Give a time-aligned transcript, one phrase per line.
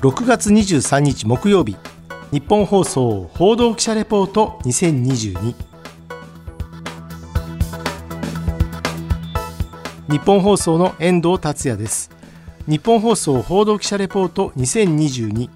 [0.00, 1.76] 6月23日木曜日。
[2.30, 5.54] 日本放送報道記者レポート2022
[10.08, 12.12] 日本放送の遠藤達也です。
[12.68, 15.50] 日本放送報道記者レポート2022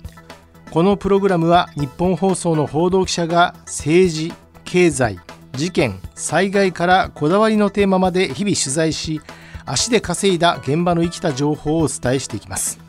[0.72, 4.32] このプログラムは日本放送の報道記者が政治
[4.64, 5.20] 経済
[5.52, 9.20] 事件災害からこだわりのテーマまで日々取材し
[9.64, 12.82] 足で稼いだ現場の生きた情報をお伝えしていきます。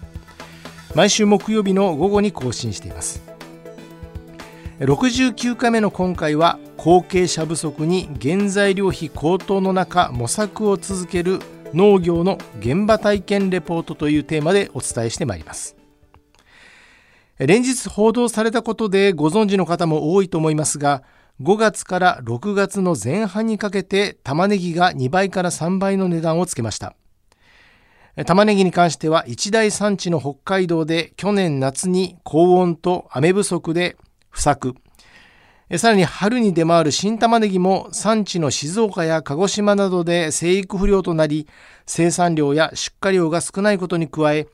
[0.96, 3.22] 毎週木曜日の午後に更新しています。
[4.80, 11.40] 69回目の今回は後継者不足に原材料費高騰の中模索を続ける
[11.74, 15.76] 農業の現場体験レポートというテーマでお伝えしてまいります。
[17.40, 21.02] 連日報道されたことでご存知の方も多いと思いますが
[21.42, 26.96] 5月から6月の前半にかけて玉ねぎが2倍から3倍の値段をつけました。
[28.16, 33.98] 玉ねぎに関しては一大産地の北海道で去年夏に高温と雨不足で
[34.30, 34.76] 不作
[35.78, 41.48] さらに春に出回る新玉ねぎも産地の静岡や鹿児島などで生育不良となり
[41.88, 44.48] 生産量や出荷量が少ないことに加え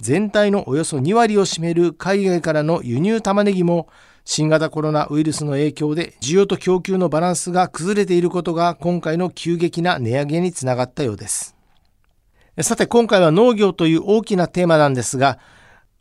[0.00, 3.88] 全体のおよそ2割を占める海外からの輸入玉ねぎも
[4.24, 11.53] 新型コロナウイルスの影響で需要と供給のバランスが崩れていることが今回の急激な値上げにつながったようです。
[12.62, 15.40] さて今回は農業という大きなテーマなんですが、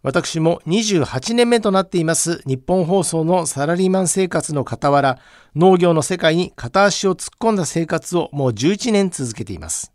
[0.04, 5.18] 私も28年目となっています日本放送のサラリーマン生活の傍ら、
[5.56, 9.92] 農業の世界に片足を突っ込んだ生活をもう11年続けています。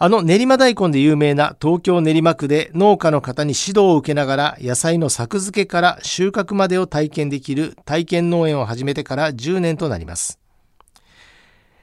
[0.00, 10.38] あの練馬大根で有名な東京練馬区で農家の方に指導を受けながら野菜の作付けから収穫までを体験できる体験農園を始めてから10年となります。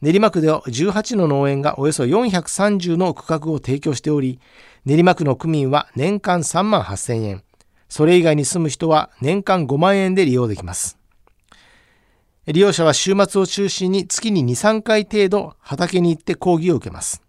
[0.02, 4.40] 練馬区では18の農園がおよそ430の区画を提供しており、
[4.86, 7.44] 練馬区の区民は年間3万8000円、
[7.88, 10.98] それ以外に住む人は年間5万円で利用できます。
[12.48, 17.24] 利用者は週末を中心に月に2、3回程度畑に行って講義を受けます。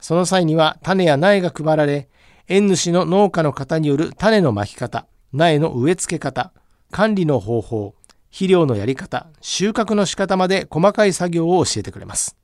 [0.00, 2.08] その際には種や苗が配られ、
[2.48, 6.52] 園主の農家の方による種のまき方、苗の植え付け方、
[6.90, 7.94] 管理の方法、
[8.30, 12.36] 肥料のやり方、収穫の仕方まで細かい作業を教えてくれます。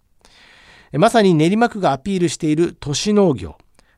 [0.92, 3.56] まさに練馬区がアピールしている都市農業、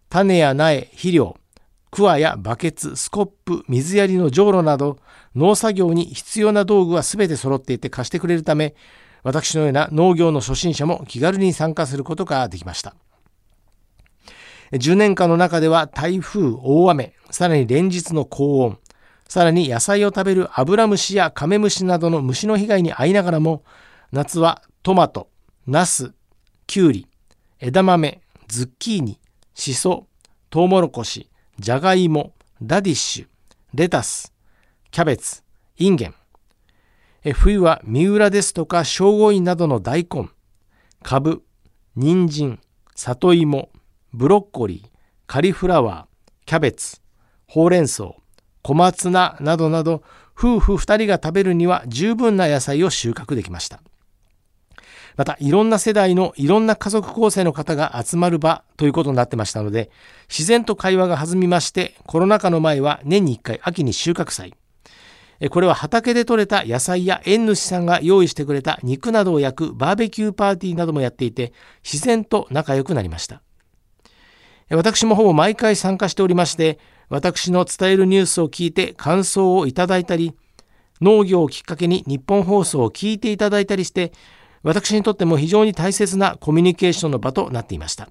[0.09, 1.37] 種や苗、肥料、
[1.91, 4.99] クワやバケツ、スコップ、水やりのじょうろなど、
[5.35, 8.75] 農作業に必要な道具は全て揃っていて貸してくれるため、
[9.23, 12.95] 私のような農業の初心者も気軽に参加することができました。
[14.73, 18.79] 10年間の中では台風、大雨、さらに連日の高温、
[19.29, 23.63] さらに野菜を食べるアブラムシやカメムシなどの虫の被害に遭いながらも、
[24.11, 25.29] 夏はトマト、
[25.67, 26.13] ナス、
[26.67, 27.07] キュウリ、
[27.61, 29.21] 枝豆、ズッキーニ、
[29.53, 30.07] シソ、
[30.49, 31.29] トウモロコシ、
[31.59, 33.27] ジャガイモ、ラディッシュ、
[33.75, 34.33] レタス、
[34.91, 35.43] キャベツ、
[35.77, 36.15] インゲン。
[37.35, 40.31] 冬は三浦ですとか聖護院などの大根、
[41.03, 41.43] カブ、
[41.97, 42.61] 人参、
[42.95, 43.69] 里芋、
[44.15, 44.91] ブロッコリー、
[45.27, 47.03] カリフラワー、キャベツ、
[47.47, 48.15] ほうれん草、
[48.69, 50.03] 小松菜などなど
[50.37, 53.81] 夫婦2人が食べるには十分な野菜を収穫できました。
[55.17, 59.91] またいろんな世代のいろんな家族構成の方が集まる場ということになってましたので
[60.29, 64.55] 自然と会話が弾みましてコロナ禍の前は年に1回秋に収穫祭
[65.51, 71.53] これは畑で採れた野菜や縁主さんが用意してくれた肉などを焼くバーベキューパーティーなどもやっていて
[71.83, 73.43] 自然と仲良くなりました
[74.71, 76.79] 私もほぼ毎回参加しておりまして
[77.09, 80.35] 私の伝えるニュースを聞いて感想をいただいたり
[81.01, 84.13] 農業をきっかけに日本放送を聞いていただいたりして
[84.63, 88.09] 私にとっても非常に大切なコミュニケーションの場となっていました。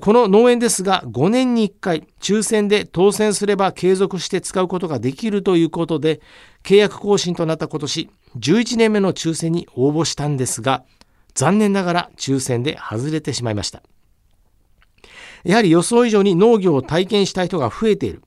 [0.00, 6.22] この農園ですが5年に1回抽選で当選すれば継続して使うことができるということで
[6.62, 10.82] 契約更新となった今年11年目の抽選に応募したんですが
[11.34, 13.82] 残念ながら抽選で外れてしまいました。
[15.44, 18.22] やはり予想以上に農業を体験した人が増えている。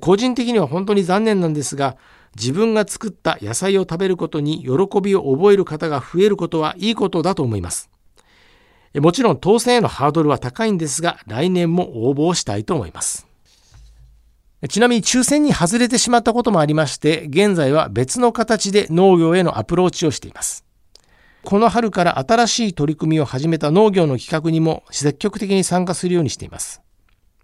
[0.00, 1.96] 個人的には本当に残念なんですが、
[2.36, 7.90] 自分が作った野菜を食べることに喜びを覚える方が増えることはいいことだと思います。
[8.94, 13.26] もちろん当選へのハードルは高いんですが、来年も応募したいと思います。
[14.68, 20.64] ちなみに抽選に外れてしまったこともありまして、現在は別の形で農業へのアプローチをしています。
[21.42, 26.82] この春から新しい取り組みを始めた農業の企画にも積極的に参加するようにしています。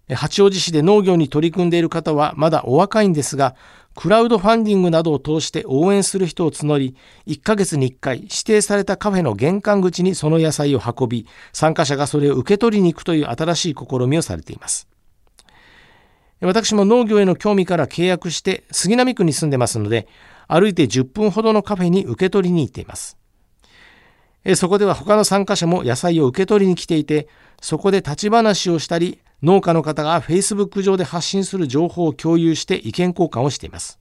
[0.09, 3.57] 八王子市で農業に取り組んでいる方はまだお若いんですが、
[3.97, 6.95] クラウドファンディングなどを通して応援する人を募り、
[7.27, 14.89] 1ヶ月に1回指定されたカフェの玄関口にその野菜を運び、参加者がそれを受け取りに行くという新しい試みをされています。
[16.41, 20.07] 私も農業への興味から契約して杉並区に住んでますので
[20.49, 23.17] 歩いて10分ほどのカフェに受け取りに行っています
[24.55, 27.29] そこでは他の参加者も野菜を受け取りに来ていて
[27.61, 33.99] そこで立ち話をしたり農家の方が Facebook 上で発信する情報を共有して意見交換をしています。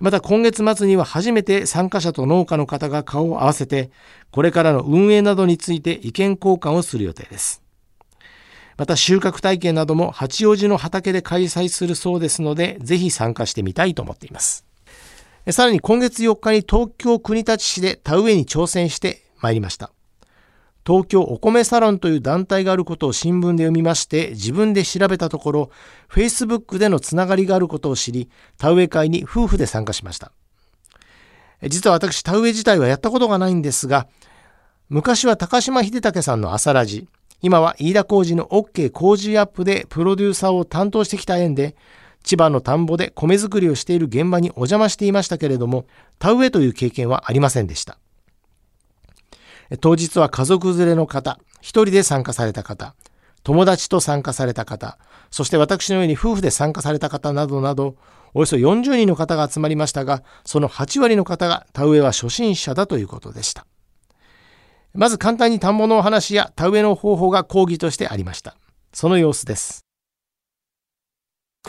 [0.00, 3.92] また今月末には初めて参加者と農家の方が顔を合わせて
[4.32, 7.62] これからの運営などについて意見交換をする予定です。
[8.76, 14.71] また収穫体験なども八王子の畑で開催するそうですのでぜひ参加してみたいと思っています。
[15.50, 19.90] さらに今月4日に東京国立市で田植えに挑戦してまいりました。
[20.86, 25.70] 東京お米サロンという団体があることを新聞で読みまして自分で調べたところ
[26.08, 30.30] Facebook でのつながりがあることを知り田植え会に夫婦で参加しました。
[31.68, 34.06] 実は私田植え自体はやったことがないんですが
[34.88, 37.08] 昔は高島秀武さんの朝ラジ
[37.40, 41.74] 今は飯田浩二の OK 工事アップでプロデューサーを担当してきた縁で
[42.22, 45.86] 千葉の田んぼで米作りをしている現場にお邪魔していましたけれども、
[46.18, 47.98] 田植えという経験はありませんでした。
[49.80, 52.94] 当日は家族連れの方、一人で参加された方、
[53.42, 54.98] 友達と参加された方、
[55.30, 57.96] そして私のように夫婦で参加された方などなど、
[58.34, 63.66] およそ40人の方が集まりましたが、その8割の方が田植えは初心者だということでした。
[64.94, 68.56] まず簡単に田んぼのお話や田植えの方法が講義としてありました。
[68.92, 69.91] その様子です。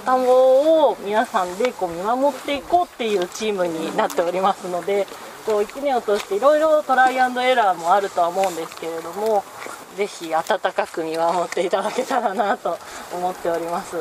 [0.06, 5.06] 田んぼを皆さんでこう見守っていこうっていうチームになっておりますので
[5.46, 9.44] こう1年を通していろいろトライアンドエラーもあるとは思うんですけれども
[9.96, 12.78] ぜひ温かく見守っていただけたらなと
[13.14, 13.96] 思っております。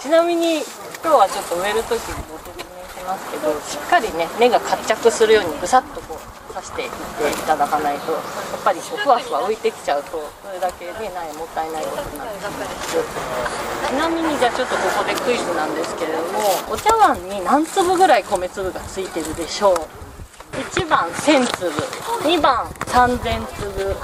[0.00, 0.56] ちなみに
[1.02, 1.98] 今日はちょっと植える時に
[2.28, 8.22] ご説明しますけどしっかりね根が活着するようにぐさっとこう刺していっていただかないとやっ
[8.64, 10.10] ぱりこうふわふわ浮いてきちゃうと
[10.44, 16.38] それだけねないもったいないことになってしまちなみにじゃあちょっとここでクイズなんですけれども
[16.70, 19.76] お茶碗に何粒ぐらい米粒がついてるでしょう
[20.52, 21.70] ？1番1000粒。
[22.28, 23.96] 2番3000粒。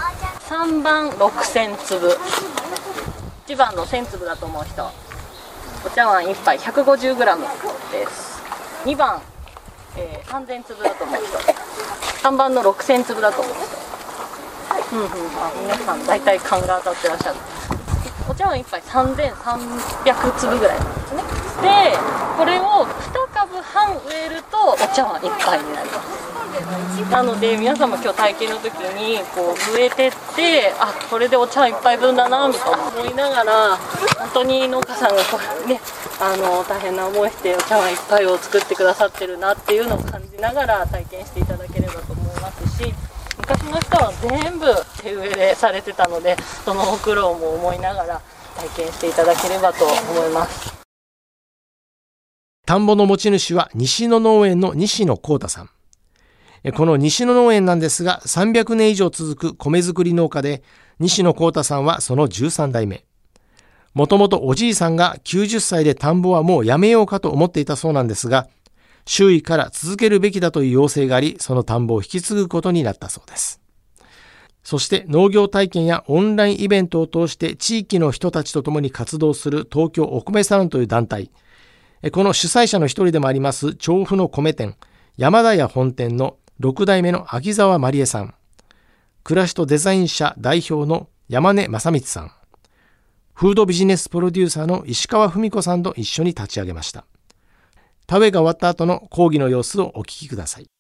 [0.49, 2.19] 3番6000粒。
[3.49, 4.91] 1番の1000粒だと思う人。
[5.85, 7.17] お茶碗1杯 150g
[7.93, 8.43] です。
[8.85, 9.21] 2番
[9.99, 11.56] えー、3000粒だと思う人。
[12.27, 13.55] 3番の6000粒だと思う。
[13.55, 15.11] 人うんうん。
[15.39, 17.37] あ皆さん大体勘が当たってらっしゃる。
[18.29, 21.23] お茶碗1杯3300粒ぐらいなんですね。
[21.63, 21.97] で
[22.37, 26.27] これを2株半植えるとお茶碗1杯になります。
[27.13, 32.79] なので皆様今日体験の時にこう植えてってあこれでお茶碗1杯分だなみたいな。
[32.89, 33.77] 思いながら
[34.19, 35.81] 本当に農家さんがこうね
[36.19, 42.06] あの大変な思いしてお茶碗1杯を作ってくださってるなっていうのを感じながら体験していただければと思います
[43.49, 44.67] 昔の人は全部
[45.01, 48.21] 手植えでされてたのでその苦労も思いながら
[48.57, 50.75] 体験していただければと思います。
[52.67, 55.71] 田んぼの持ち主は西野農園の西野幸太さん。
[56.75, 60.65] この西野農園なんですが300年以上続く米作り農家で
[60.99, 63.05] 西野幸太さんはその13代目。
[63.95, 68.49] もともとおじいさんが90歳で田んぼはもうやめようかと思っていたそうなんですが
[69.07, 73.63] 周囲から続けるべきだという要請がありその田んぼを引き継ぐことになったそうです。
[74.63, 81.31] そして農業体験やオンラインイベントを通して地域の人たちと共に活動する東京お米サロンという団体。
[82.13, 84.77] この主催者の一人でもあります調布の米店
[85.17, 88.35] 山田屋本店の6代目の秋沢まりえさん、
[89.25, 92.33] 暮らしとデザイン社代表の山根正光さん、
[93.35, 97.07] フードビジネスプロデューサーの石川文子さんと一緒に立ち上げました。
[98.07, 100.71] 田植えが終わった後の講義の様子をお聞きください。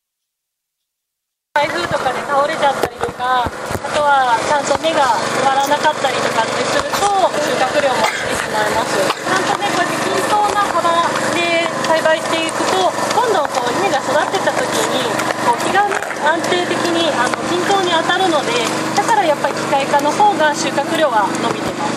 [1.54, 5.02] 台風とかで倒れちゃったりとか、あとはちゃんと芽が
[5.42, 7.02] 埋まらなかったりとかってすると
[7.42, 8.94] 収穫量も落ちてしまいます。
[8.94, 10.86] ちゃんとね、こうやって均等な幅
[11.34, 14.62] で栽培していくと、どんどんこう芽が育ってた時
[14.94, 15.10] に
[15.42, 15.82] こう気が
[16.30, 18.54] 安定的にあの均等に当たるので
[18.94, 21.95] だからやっぱり機械化の方が収穫量は伸びてます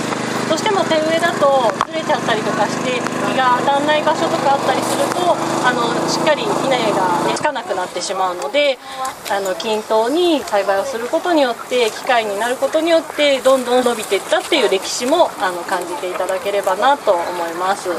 [0.50, 2.98] どうしても手植えだとずれちゃったりとかして
[3.30, 8.80] 日が当たらない場所とかあったりするとあのしっかり稲が、ね、つかなくなってしまうので
[9.30, 17.90] あの均等に栽培をすることによって機械になることによってどんどん伸びていったっていう歴史もあの感じていただければなと思います。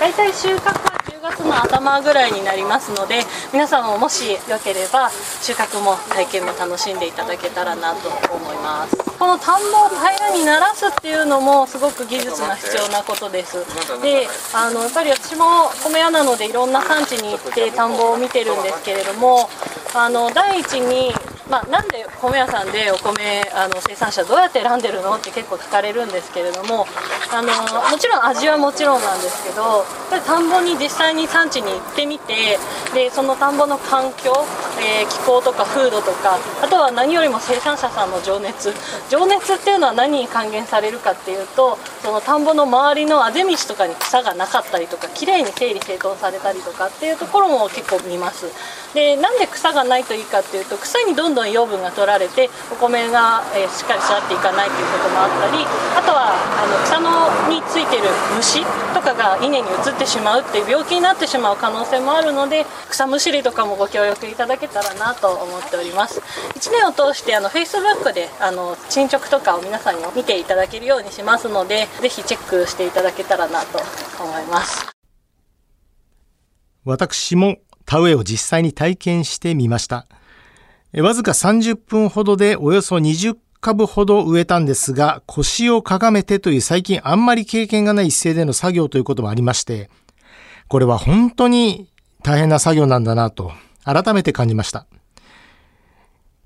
[0.00, 0.89] 大体収穫
[1.30, 3.22] 月の頭ぐらいになりますので
[3.52, 8.96] 皆さんももしよければ収穫も体験も楽しんでいただけたらなと思います。
[9.18, 13.58] この田んぼを平らにならすっていうのもすごく技術が必要なことです。
[14.02, 19.48] であのやっぱり私も米屋なのでいろんな産地に行って田んぼを見てるんですけれども
[19.94, 21.12] あの第一に
[21.50, 25.16] まあ、なんで米屋さんでお米あの生産者どうやって選んでるの？
[25.16, 26.86] って結構聞かれるんですけれども
[27.32, 27.48] あの
[27.90, 32.56] もちろん味はもちろんなんですけどやっぱり田んぼに実際に産地に行ってみて
[32.94, 34.32] でその田んぼの環境、
[34.80, 38.72] えー、気候とか風土とかあとは何よりも生産者さんの情熱。
[39.10, 48.46] 情熱っていうのは何に還元されるかっていうとその田んぼの周りのあぜ道とかに草がなかったりとか綺麗に整理整頓されたりとかっていうところも結構見ます。
[48.94, 55.62] でなんで草がないといいかっていうと草にどんどん養分が取られてお米が、えー、しっかり育っていかないということもあったり
[55.94, 56.66] あとはあ
[57.70, 58.02] ついてる
[58.36, 73.78] 虫とかが稲に移ってしまうっていう病気になってしまう可能性もあるので草むしりとかもご協力いただけたらなと思っております1年を通してあの Facebook であの進捗とかを皆さんに見ていただけるようにしますのでぜひチェックしていただけたらなと
[74.22, 74.90] 思います
[76.84, 80.06] 私も田植えを実際に体験してみました。
[80.94, 89.90] わずか30分ほどでおよそ20株ほど植えたんですが、腰をかがめてという最近あんまり経験がない一斉での作業ということもありまして、
[90.68, 91.88] これは本当に
[92.22, 93.52] 大変な作業なんだなと
[93.84, 94.86] 改めて感じました。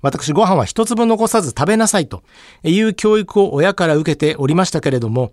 [0.01, 2.21] 私ご飯は一粒残さず食べなさいと
[2.63, 5.31] いう教育を親から受けておりましたけれども、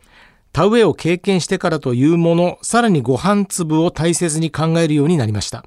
[0.52, 5.64] 田植えを経験してからというもの、さらにご飯粒を大切に考えるようになりました。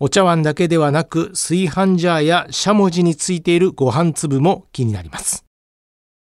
[0.00, 5.44] お茶碗だけではなく炊飯ジャーやしゃもじについているご飯粒も気になります。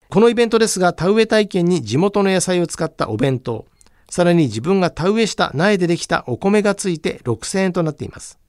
[0.10, 3.66] このイベントですが、田植え体験に地元の野菜を使ったお弁当、
[4.10, 8.40] さらに自分が田植えした苗でできたお米がついて6000円となっています。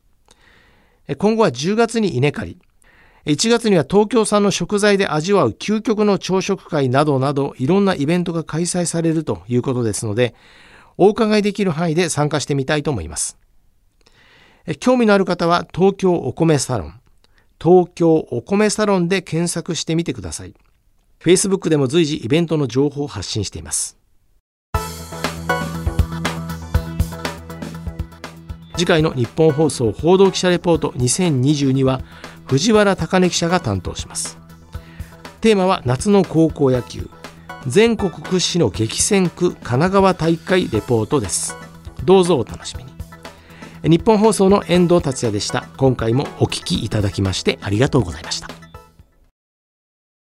[1.19, 2.59] 今後は10月に稲刈り、
[3.26, 10.35] 1月には東京産の食材で味わう究極の朝食会などなどいろんなイベントが開催されるということですので、
[10.97, 13.39] お伺いできる範囲で参加してみたいと思います。
[14.79, 17.00] 興味のある方は東京お米サロン、
[17.62, 20.55] 東京お米サロンで検索してみてください。
[21.21, 23.99] Facebook でも随時イベントの情報を発信しています。
[28.76, 32.00] 次回の日本放送報道記者レポート2022は
[32.47, 34.38] 藤原貴根記者が担当します。
[35.43, 37.09] テーマは夏の高校野球
[37.67, 41.57] 全国屈指の激戦区神奈川大会レポートです。
[42.05, 43.00] どうぞお楽しみに。
[43.82, 45.66] 日本放送の遠藤達也でした。
[45.78, 48.50] 今回もお聞きいただきましてありがとうございました。